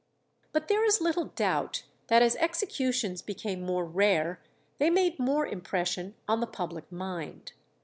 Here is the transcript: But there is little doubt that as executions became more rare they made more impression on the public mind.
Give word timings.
But 0.51 0.67
there 0.67 0.83
is 0.83 0.99
little 0.99 1.25
doubt 1.25 1.83
that 2.07 2.23
as 2.23 2.35
executions 2.37 3.21
became 3.21 3.61
more 3.61 3.85
rare 3.85 4.41
they 4.79 4.89
made 4.89 5.19
more 5.19 5.45
impression 5.45 6.15
on 6.27 6.39
the 6.39 6.47
public 6.47 6.91
mind. 6.91 7.51